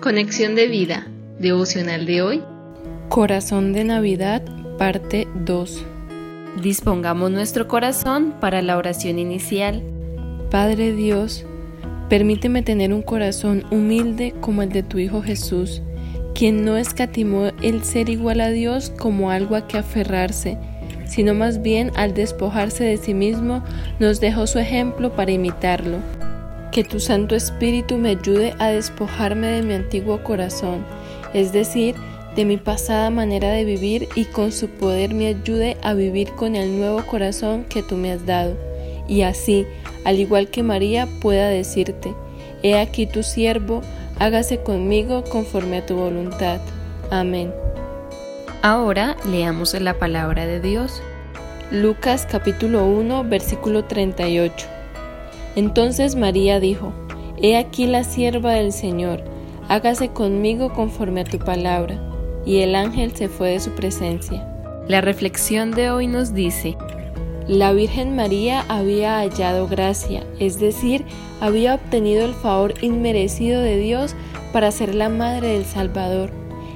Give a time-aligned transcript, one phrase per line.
[0.00, 1.06] Conexión de vida,
[1.38, 2.42] devocional de hoy.
[3.10, 4.42] Corazón de Navidad,
[4.78, 5.84] parte 2.
[6.62, 9.82] Dispongamos nuestro corazón para la oración inicial.
[10.50, 11.44] Padre Dios,
[12.08, 15.82] permíteme tener un corazón humilde como el de tu Hijo Jesús,
[16.34, 20.56] quien no escatimó el ser igual a Dios como algo a que aferrarse,
[21.04, 23.62] sino más bien al despojarse de sí mismo
[23.98, 25.98] nos dejó su ejemplo para imitarlo.
[26.72, 30.84] Que tu Santo Espíritu me ayude a despojarme de mi antiguo corazón,
[31.34, 31.96] es decir,
[32.36, 36.54] de mi pasada manera de vivir y con su poder me ayude a vivir con
[36.54, 38.56] el nuevo corazón que tú me has dado.
[39.08, 39.66] Y así,
[40.04, 42.14] al igual que María, pueda decirte,
[42.62, 43.82] He aquí tu siervo,
[44.18, 46.60] hágase conmigo conforme a tu voluntad.
[47.10, 47.52] Amén.
[48.62, 51.02] Ahora leamos la palabra de Dios.
[51.72, 54.79] Lucas capítulo 1 versículo 38.
[55.56, 56.92] Entonces María dijo,
[57.42, 59.24] He aquí la sierva del Señor,
[59.68, 61.98] hágase conmigo conforme a tu palabra.
[62.44, 64.46] Y el ángel se fue de su presencia.
[64.88, 66.76] La reflexión de hoy nos dice,
[67.46, 71.04] la Virgen María había hallado gracia, es decir,
[71.40, 74.14] había obtenido el favor inmerecido de Dios
[74.52, 76.30] para ser la madre del Salvador.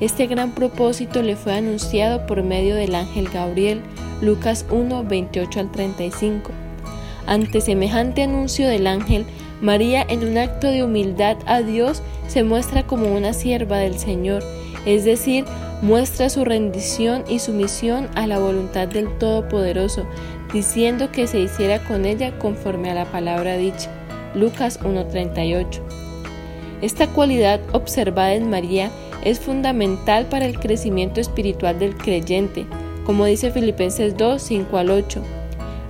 [0.00, 3.80] Este gran propósito le fue anunciado por medio del ángel Gabriel,
[4.20, 6.50] Lucas 1, 28 al 35.
[7.26, 9.26] Ante semejante anuncio del ángel,
[9.60, 14.42] María en un acto de humildad a Dios se muestra como una sierva del Señor,
[14.84, 15.44] es decir,
[15.82, 20.06] muestra su rendición y sumisión a la voluntad del Todopoderoso,
[20.52, 23.90] diciendo que se hiciera con ella conforme a la palabra dicha.
[24.34, 25.80] Lucas 1.38.
[26.82, 28.90] Esta cualidad observada en María
[29.24, 32.66] es fundamental para el crecimiento espiritual del creyente,
[33.04, 35.22] como dice Filipenses 2, 5 al 8.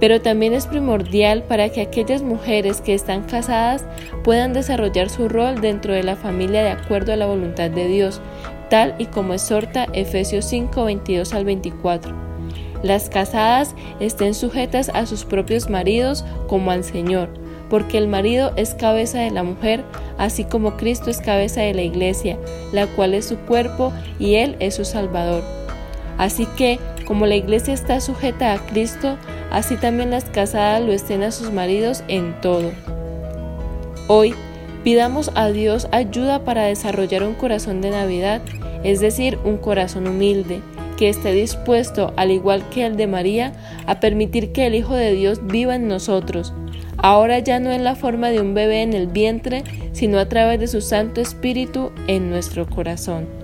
[0.00, 3.84] pero también es primordial para que aquellas mujeres que están casadas
[4.22, 8.20] puedan desarrollar su rol dentro de la familia de acuerdo a la voluntad de Dios,
[8.70, 12.14] tal y como exhorta Efesios 5, 22 al 24.
[12.82, 17.30] Las casadas estén sujetas a sus propios maridos como al Señor,
[17.70, 19.84] porque el marido es cabeza de la mujer,
[20.18, 22.38] así como Cristo es cabeza de la iglesia,
[22.72, 25.42] la cual es su cuerpo y Él es su Salvador.
[26.18, 29.16] Así que, como la iglesia está sujeta a Cristo,
[29.50, 32.72] así también las casadas lo estén a sus maridos en todo.
[34.08, 34.34] Hoy,
[34.82, 38.42] pidamos a Dios ayuda para desarrollar un corazón de Navidad,
[38.82, 40.60] es decir, un corazón humilde,
[40.96, 43.52] que esté dispuesto, al igual que el de María,
[43.86, 46.52] a permitir que el Hijo de Dios viva en nosotros,
[46.98, 50.60] ahora ya no en la forma de un bebé en el vientre, sino a través
[50.60, 53.43] de su Santo Espíritu en nuestro corazón.